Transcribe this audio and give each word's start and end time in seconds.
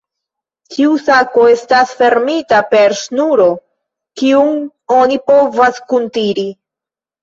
Ĉiu 0.77 0.95
sako 1.07 1.43
estas 1.57 1.91
fermita 1.99 2.63
per 2.73 2.97
ŝnuro, 3.03 3.49
kiun 4.25 4.61
oni 5.01 5.25
povas 5.33 5.83
kuntiri. 5.97 6.53